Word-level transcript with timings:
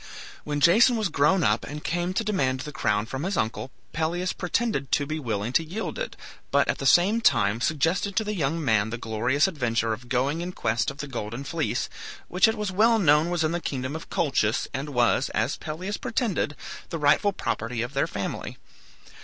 When 0.43 0.61
Jason 0.61 0.95
was 0.97 1.09
grown 1.09 1.43
up 1.43 1.63
and 1.63 1.83
came 1.83 2.11
to 2.15 2.23
demand 2.23 2.61
the 2.61 2.71
crown 2.71 3.05
from 3.05 3.21
his 3.21 3.37
uncle, 3.37 3.69
Pelias 3.93 4.33
pretended 4.33 4.91
to 4.93 5.05
be 5.05 5.19
willing 5.19 5.53
to 5.53 5.63
yield 5.63 5.99
it, 5.99 6.15
but 6.49 6.67
at 6.67 6.79
the 6.79 6.87
same 6.87 7.21
time 7.21 7.61
suggested 7.61 8.15
to 8.15 8.23
the 8.23 8.33
young 8.33 8.65
man 8.65 8.89
the 8.89 8.97
glorious 8.97 9.47
adventure 9.47 9.93
of 9.93 10.09
going 10.09 10.41
in 10.41 10.53
quest 10.53 10.89
of 10.89 10.97
the 10.97 11.07
Golden 11.07 11.43
Fleece, 11.43 11.87
which 12.29 12.47
it 12.47 12.55
was 12.57 12.71
well 12.71 12.97
known 12.97 13.29
was 13.29 13.43
in 13.43 13.51
the 13.51 13.61
kingdom 13.61 13.95
of 13.95 14.09
Colchis, 14.09 14.67
and 14.73 14.89
was, 14.89 15.29
as 15.35 15.57
Pelias 15.57 15.97
pretended, 15.97 16.55
the 16.89 16.97
rightful 16.97 17.31
property 17.31 17.83
of 17.83 17.93
their 17.93 18.07
family. 18.07 18.57